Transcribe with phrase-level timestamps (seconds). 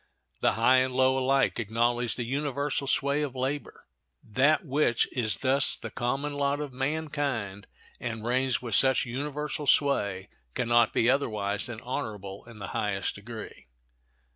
[0.39, 3.85] The high and low alike acknowledge the universal sway of labor.
[4.23, 7.67] That which is thus the common lot of mankind
[7.99, 13.13] and reigns with such universal sway can not be otherwise than honorable in the highest
[13.13, 13.67] degree.